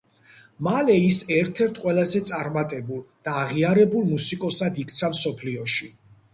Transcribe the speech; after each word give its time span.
მალე 0.67 0.95
ის 1.09 1.19
ერთ-ერთ 1.35 1.77
ყველაზე 1.83 2.23
წარმატებულ 2.31 3.05
და 3.29 3.37
აღიარებულ 3.45 4.11
მუსიკოსად 4.17 4.83
იქცა 4.87 5.15
მსოფლიოში. 5.17 5.95